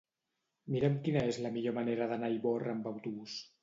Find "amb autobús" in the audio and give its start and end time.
2.79-3.43